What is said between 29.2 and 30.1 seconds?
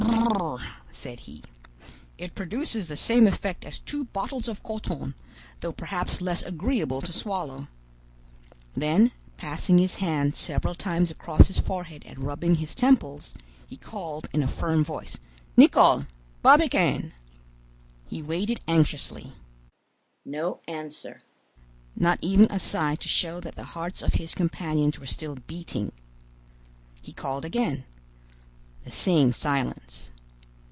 silence.